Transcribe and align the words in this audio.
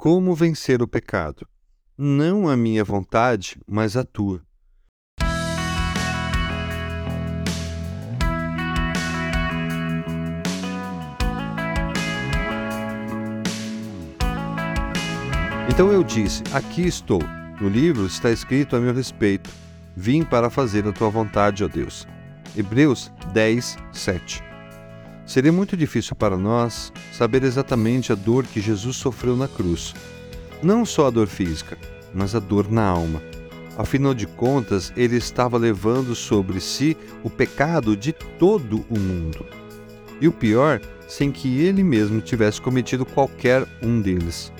Como 0.00 0.34
vencer 0.34 0.80
o 0.80 0.88
pecado? 0.88 1.46
Não 1.94 2.48
a 2.48 2.56
minha 2.56 2.82
vontade, 2.82 3.60
mas 3.68 3.98
a 3.98 4.02
tua. 4.02 4.40
Então 15.68 15.92
eu 15.92 16.02
disse: 16.02 16.42
Aqui 16.50 16.86
estou. 16.86 17.20
No 17.60 17.68
livro 17.68 18.06
está 18.06 18.30
escrito 18.30 18.74
a 18.74 18.80
meu 18.80 18.94
respeito: 18.94 19.50
Vim 19.94 20.24
para 20.24 20.48
fazer 20.48 20.88
a 20.88 20.92
tua 20.92 21.10
vontade, 21.10 21.62
ó 21.62 21.68
Deus. 21.68 22.08
Hebreus 22.56 23.12
10, 23.34 23.76
7. 23.92 24.49
Seria 25.30 25.52
muito 25.52 25.76
difícil 25.76 26.16
para 26.16 26.36
nós 26.36 26.92
saber 27.12 27.44
exatamente 27.44 28.10
a 28.10 28.16
dor 28.16 28.44
que 28.44 28.60
Jesus 28.60 28.96
sofreu 28.96 29.36
na 29.36 29.46
cruz. 29.46 29.94
Não 30.60 30.84
só 30.84 31.06
a 31.06 31.10
dor 31.10 31.28
física, 31.28 31.78
mas 32.12 32.34
a 32.34 32.40
dor 32.40 32.68
na 32.68 32.84
alma. 32.84 33.22
Afinal 33.78 34.12
de 34.12 34.26
contas, 34.26 34.92
ele 34.96 35.14
estava 35.14 35.56
levando 35.56 36.16
sobre 36.16 36.60
si 36.60 36.96
o 37.22 37.30
pecado 37.30 37.96
de 37.96 38.12
todo 38.12 38.84
o 38.90 38.98
mundo. 38.98 39.46
E 40.20 40.26
o 40.26 40.32
pior, 40.32 40.80
sem 41.06 41.30
que 41.30 41.60
ele 41.60 41.84
mesmo 41.84 42.20
tivesse 42.20 42.60
cometido 42.60 43.06
qualquer 43.06 43.64
um 43.80 44.00
deles. 44.00 44.52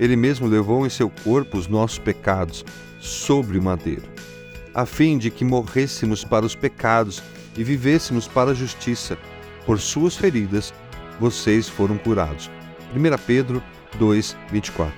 Ele 0.00 0.16
mesmo 0.16 0.48
levou 0.48 0.84
em 0.84 0.90
seu 0.90 1.08
corpo 1.22 1.56
os 1.56 1.68
nossos 1.68 2.00
pecados 2.00 2.64
sobre 2.98 3.56
o 3.56 3.62
madeiro, 3.62 4.08
a 4.74 4.84
fim 4.84 5.16
de 5.16 5.30
que 5.30 5.44
morrêssemos 5.44 6.24
para 6.24 6.44
os 6.44 6.56
pecados 6.56 7.22
e 7.56 7.62
vivêssemos 7.62 8.26
para 8.26 8.50
a 8.50 8.54
justiça 8.54 9.16
por 9.66 9.80
suas 9.80 10.16
feridas 10.16 10.72
vocês 11.18 11.68
foram 11.68 11.96
curados. 11.98 12.50
1 12.94 13.18
Pedro 13.26 13.62
2, 13.98 14.36
24. 14.50 14.92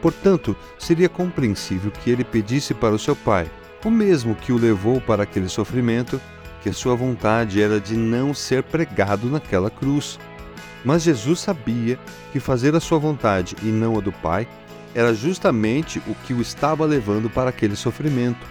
Portanto, 0.00 0.56
seria 0.78 1.08
compreensível 1.08 1.90
que 1.90 2.10
ele 2.10 2.24
pedisse 2.24 2.74
para 2.74 2.94
o 2.94 2.98
seu 2.98 3.14
pai, 3.14 3.48
o 3.84 3.90
mesmo 3.90 4.34
que 4.34 4.52
o 4.52 4.58
levou 4.58 5.00
para 5.00 5.22
aquele 5.22 5.48
sofrimento, 5.48 6.20
que 6.62 6.68
a 6.68 6.72
sua 6.72 6.94
vontade 6.94 7.62
era 7.62 7.80
de 7.80 7.96
não 7.96 8.32
ser 8.32 8.62
pregado 8.62 9.28
naquela 9.28 9.70
cruz. 9.70 10.18
Mas 10.84 11.02
Jesus 11.02 11.40
sabia 11.40 11.98
que 12.32 12.40
fazer 12.40 12.74
a 12.74 12.80
sua 12.80 12.98
vontade 12.98 13.56
e 13.62 13.66
não 13.66 13.96
a 13.96 14.00
do 14.00 14.12
Pai 14.12 14.48
era 14.94 15.14
justamente 15.14 16.00
o 16.06 16.14
que 16.26 16.34
o 16.34 16.40
estava 16.40 16.84
levando 16.84 17.30
para 17.30 17.50
aquele 17.50 17.76
sofrimento. 17.76 18.44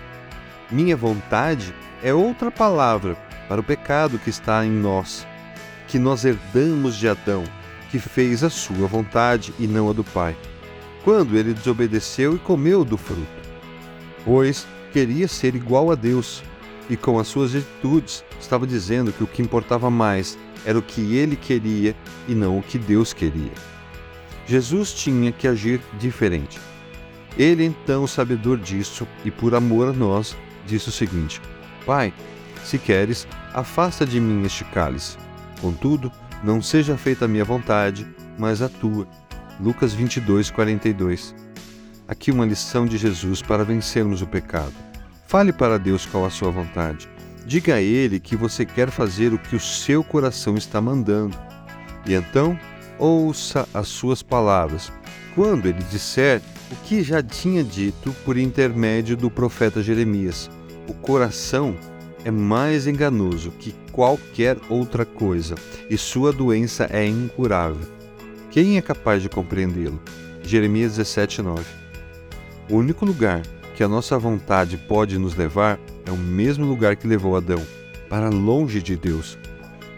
Minha 0.70 0.96
vontade 0.96 1.74
é 2.02 2.14
outra 2.14 2.50
palavra 2.50 3.18
para 3.52 3.60
o 3.60 3.64
pecado 3.66 4.18
que 4.18 4.30
está 4.30 4.66
em 4.66 4.72
nós, 4.72 5.28
que 5.86 6.00
nós 6.00 6.24
herdamos 6.24 6.96
de 6.96 7.10
Adão, 7.10 7.44
que 7.90 8.00
fez 8.00 8.46
a 8.46 8.50
sua 8.50 8.88
vontade 8.88 9.54
e 9.60 9.68
não 9.68 9.90
a 9.90 9.94
do 9.94 10.06
Pai, 10.06 10.38
quando 11.04 11.38
ele 11.38 11.54
desobedeceu 11.54 12.34
e 12.34 12.40
comeu 12.40 12.86
do 12.86 12.96
fruto. 12.96 13.28
Pois 14.24 14.66
queria 14.94 15.28
ser 15.28 15.54
igual 15.54 15.92
a 15.92 15.96
Deus, 15.96 16.42
e 16.90 16.96
com 16.96 17.20
as 17.20 17.28
suas 17.28 17.54
atitudes 17.54 18.24
estava 18.40 18.66
dizendo 18.66 19.12
que 19.12 19.22
o 19.22 19.28
que 19.28 19.42
importava 19.42 19.90
mais 19.90 20.38
era 20.64 20.80
o 20.80 20.82
que 20.82 21.18
ele 21.18 21.36
queria 21.36 21.94
e 22.30 22.34
não 22.34 22.58
o 22.58 22.64
que 22.64 22.78
Deus 22.78 23.12
queria. 23.12 23.52
Jesus 24.48 24.94
tinha 24.94 25.30
que 25.30 25.46
agir 25.46 25.82
diferente. 26.00 26.58
Ele, 27.38 27.66
então, 27.66 28.08
sabedor 28.08 28.58
disso 28.58 29.06
e 29.26 29.30
por 29.30 29.54
amor 29.54 29.90
a 29.90 29.92
nós, 29.92 30.38
disse 30.66 30.88
o 30.88 30.94
seguinte: 30.94 31.42
Pai, 31.86 32.14
se 32.64 32.78
queres, 32.78 33.28
afasta 33.54 34.06
de 34.06 34.20
mim 34.20 34.46
este 34.46 34.64
cálice. 34.66 35.18
Contudo, 35.60 36.12
não 36.44 36.62
seja 36.62 36.98
feita 36.98 37.26
a 37.26 37.28
minha 37.28 37.46
vontade, 37.46 38.08
mas 38.38 38.62
a 38.62 38.70
tua. 38.70 39.08
Lucas 39.60 39.94
22, 39.94 40.50
42. 40.50 41.36
Aqui 42.08 42.32
uma 42.32 42.46
lição 42.46 42.86
de 42.86 42.98
Jesus 42.98 43.42
para 43.42 43.64
vencermos 43.64 44.22
o 44.22 44.28
pecado. 44.28 44.74
Fale 45.28 45.54
para 45.54 45.78
Deus 45.78 46.06
qual 46.06 46.26
a 46.26 46.30
sua 46.30 46.50
vontade. 46.52 47.08
Diga 47.46 47.76
a 47.76 47.82
Ele 47.82 48.20
que 48.20 48.36
você 48.36 48.66
quer 48.66 48.90
fazer 48.90 49.34
o 49.34 49.40
que 49.40 49.56
o 49.56 49.60
seu 49.60 50.04
coração 50.04 50.56
está 50.56 50.82
mandando. 50.82 51.38
E 52.06 52.14
então, 52.14 52.58
ouça 52.98 53.68
as 53.74 53.88
suas 53.88 54.22
palavras, 54.22 54.92
quando 55.36 55.68
ele 55.68 55.82
disser 55.84 56.42
o 56.72 56.76
que 56.88 57.04
já 57.04 57.22
tinha 57.22 57.64
dito 57.64 58.14
por 58.26 58.38
intermédio 58.38 59.16
do 59.16 59.30
profeta 59.30 59.82
Jeremias: 59.82 60.50
O 60.88 60.94
coração 60.94 61.76
é 62.24 62.32
mais 62.32 62.88
enganoso 62.88 63.52
que 63.52 63.74
qualquer 63.92 64.58
outra 64.70 65.06
coisa 65.06 65.56
e 65.90 65.98
sua 65.98 66.32
doença 66.32 66.88
é 66.92 67.06
incurável. 67.06 67.88
Quem 68.50 68.78
é 68.78 68.82
capaz 68.82 69.22
de 69.22 69.30
compreendê-lo? 69.30 70.02
Jeremias 70.44 70.98
17:9. 70.98 71.64
O 72.70 72.76
único 72.76 73.06
lugar 73.06 73.42
que 73.76 73.84
a 73.84 73.88
nossa 73.88 74.18
vontade 74.18 74.78
pode 74.78 75.18
nos 75.18 75.36
levar 75.36 75.80
é 76.06 76.12
o 76.12 76.18
mesmo 76.18 76.66
lugar 76.66 76.96
que 76.96 77.08
levou 77.08 77.36
Adão, 77.36 77.62
para 78.10 78.30
longe 78.30 78.82
de 78.82 78.96
Deus. 78.96 79.38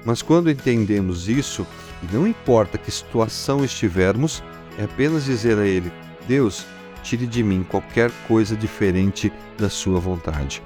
Mas 0.06 0.22
quando 0.22 0.52
entendemos 0.52 1.28
isso, 1.28 1.66
e 2.02 2.14
não 2.14 2.28
importa 2.28 2.78
que 2.78 2.92
situação 2.92 3.64
estivermos, 3.64 4.44
é 4.78 4.84
apenas 4.84 5.26
dizer 5.26 5.58
a 5.58 5.66
Ele: 5.66 5.92
Deus, 6.28 6.66
tire 7.02 7.26
de 7.26 7.44
mim 7.44 7.66
qualquer 7.70 8.12
coisa 8.28 8.56
diferente 8.56 9.32
da 9.58 9.70
Sua 9.70 10.00
vontade. 10.00 10.62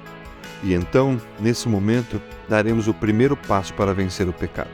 E 0.62 0.74
então, 0.74 1.20
nesse 1.38 1.68
momento, 1.68 2.20
daremos 2.48 2.88
o 2.88 2.94
primeiro 2.94 3.36
passo 3.36 3.72
para 3.74 3.94
vencer 3.94 4.28
o 4.28 4.32
pecado. 4.32 4.70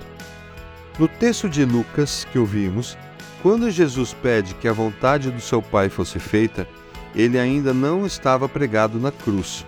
No 0.99 1.09
texto 1.09 1.49
de 1.49 1.65
Lucas 1.65 2.27
que 2.33 2.39
ouvimos, 2.39 2.97
quando 3.43 3.71
Jesus 3.71 4.15
pede 4.15 4.55
que 4.55 4.69
a 4.69 4.73
vontade 4.73 5.31
do 5.31 5.41
seu 5.41 5.61
Pai 5.61 5.89
fosse 5.89 6.19
feita, 6.19 6.67
ele 7.15 7.39
ainda 7.39 7.75
não 7.75 8.07
estava 8.07 8.49
pregado 8.49 8.99
na 8.99 9.13
cruz, 9.13 9.67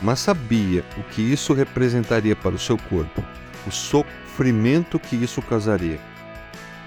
mas 0.00 0.20
sabia 0.20 0.84
o 0.96 1.02
que 1.02 1.20
isso 1.20 1.52
representaria 1.52 2.34
para 2.34 2.54
o 2.54 2.58
seu 2.58 2.78
corpo, 2.78 3.22
o 3.66 3.70
sofrimento 3.70 4.98
que 4.98 5.16
isso 5.16 5.42
causaria. 5.42 6.00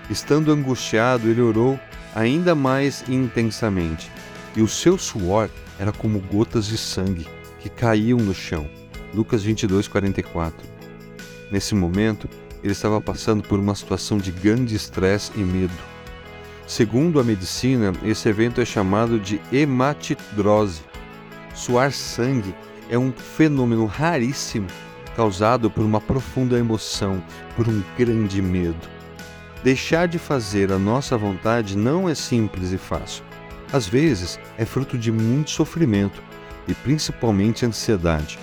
Estando 0.09 0.51
angustiado, 0.51 1.29
ele 1.29 1.41
orou 1.41 1.79
ainda 2.15 2.55
mais 2.55 3.07
intensamente, 3.07 4.11
e 4.55 4.61
o 4.61 4.67
seu 4.67 4.97
suor 4.97 5.49
era 5.79 5.91
como 5.91 6.19
gotas 6.19 6.65
de 6.65 6.77
sangue 6.77 7.27
que 7.61 7.69
caíam 7.69 8.17
no 8.17 8.33
chão. 8.33 8.67
Lucas 9.13 9.43
22, 9.43 9.87
44. 9.87 10.67
Nesse 11.51 11.75
momento, 11.75 12.29
ele 12.63 12.73
estava 12.73 12.99
passando 13.01 13.43
por 13.43 13.59
uma 13.59 13.75
situação 13.75 14.17
de 14.17 14.31
grande 14.31 14.75
estresse 14.75 15.31
e 15.35 15.39
medo. 15.39 15.73
Segundo 16.65 17.19
a 17.19 17.23
medicina, 17.23 17.91
esse 18.03 18.29
evento 18.29 18.61
é 18.61 18.65
chamado 18.65 19.19
de 19.19 19.41
hematidrose. 19.51 20.81
Suar 21.53 21.91
sangue 21.91 22.55
é 22.89 22.97
um 22.97 23.11
fenômeno 23.11 23.85
raríssimo 23.85 24.67
causado 25.15 25.69
por 25.69 25.83
uma 25.83 25.99
profunda 25.99 26.57
emoção, 26.57 27.21
por 27.55 27.67
um 27.67 27.83
grande 27.97 28.41
medo. 28.41 28.89
Deixar 29.63 30.07
de 30.07 30.17
fazer 30.17 30.71
a 30.71 30.79
nossa 30.79 31.17
vontade 31.17 31.77
não 31.77 32.07
é 32.07 32.15
simples 32.15 32.71
e 32.71 32.77
fácil. 32.77 33.23
Às 33.73 33.87
vezes, 33.87 34.39
é 34.57 34.65
fruto 34.65 34.97
de 34.97 35.11
muito 35.11 35.51
sofrimento 35.51 36.23
e 36.67 36.73
principalmente 36.73 37.65
ansiedade, 37.65 38.39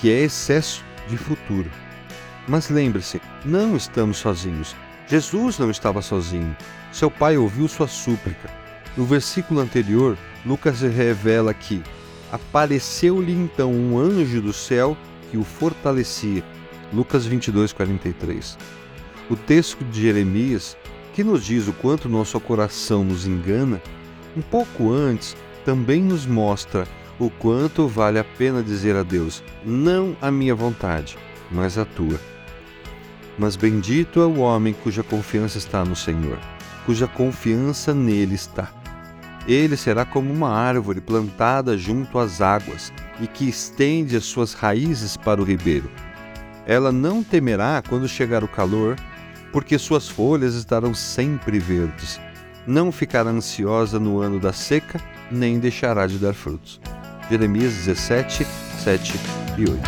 que 0.00 0.10
é 0.10 0.20
excesso 0.20 0.84
de 1.08 1.16
futuro. 1.16 1.70
Mas 2.48 2.68
lembre-se, 2.68 3.20
não 3.44 3.76
estamos 3.76 4.18
sozinhos. 4.18 4.74
Jesus 5.06 5.58
não 5.58 5.70
estava 5.70 6.02
sozinho. 6.02 6.56
Seu 6.90 7.10
pai 7.10 7.36
ouviu 7.36 7.68
sua 7.68 7.86
súplica. 7.86 8.50
No 8.96 9.04
versículo 9.04 9.60
anterior, 9.60 10.18
Lucas 10.44 10.80
revela 10.80 11.54
que 11.54 11.82
apareceu-lhe 12.30 13.32
então 13.32 13.72
um 13.72 13.98
anjo 13.98 14.40
do 14.40 14.52
céu 14.52 14.96
que 15.30 15.36
o 15.36 15.44
fortalecia. 15.44 16.42
Lucas 16.92 17.24
22, 17.24 17.72
43. 17.72 18.58
O 19.30 19.36
texto 19.36 19.84
de 19.84 20.02
Jeremias, 20.02 20.76
que 21.14 21.22
nos 21.22 21.44
diz 21.44 21.68
o 21.68 21.72
quanto 21.72 22.08
nosso 22.08 22.38
coração 22.40 23.04
nos 23.04 23.26
engana, 23.26 23.80
um 24.36 24.42
pouco 24.42 24.92
antes 24.92 25.36
também 25.64 26.02
nos 26.02 26.26
mostra 26.26 26.86
o 27.24 27.30
quanto 27.30 27.86
vale 27.86 28.18
a 28.18 28.24
pena 28.24 28.64
dizer 28.64 28.96
a 28.96 29.04
Deus: 29.04 29.44
não 29.64 30.16
a 30.20 30.28
minha 30.28 30.56
vontade, 30.56 31.16
mas 31.50 31.78
a 31.78 31.84
tua. 31.84 32.18
Mas 33.38 33.54
bendito 33.54 34.20
é 34.20 34.26
o 34.26 34.40
homem 34.40 34.74
cuja 34.74 35.04
confiança 35.04 35.56
está 35.56 35.84
no 35.84 35.94
Senhor, 35.94 36.36
cuja 36.84 37.06
confiança 37.06 37.94
nele 37.94 38.34
está. 38.34 38.72
Ele 39.46 39.76
será 39.76 40.04
como 40.04 40.32
uma 40.32 40.50
árvore 40.50 41.00
plantada 41.00 41.78
junto 41.78 42.18
às 42.18 42.40
águas 42.40 42.92
e 43.20 43.26
que 43.28 43.48
estende 43.48 44.16
as 44.16 44.24
suas 44.24 44.52
raízes 44.52 45.16
para 45.16 45.40
o 45.40 45.44
ribeiro. 45.44 45.88
Ela 46.66 46.90
não 46.90 47.22
temerá 47.22 47.82
quando 47.88 48.08
chegar 48.08 48.42
o 48.42 48.48
calor, 48.48 48.96
porque 49.52 49.78
suas 49.78 50.08
folhas 50.08 50.54
estarão 50.54 50.92
sempre 50.94 51.58
verdes. 51.58 52.20
Não 52.66 52.92
ficará 52.92 53.30
ansiosa 53.30 53.98
no 53.98 54.20
ano 54.20 54.38
da 54.38 54.52
seca, 54.52 55.00
nem 55.30 55.58
deixará 55.58 56.06
de 56.06 56.18
dar 56.18 56.34
frutos. 56.34 56.80
Jeremias 57.30 57.72
17, 57.74 58.44
7 58.44 59.20
e 59.58 59.70
8. 59.70 59.80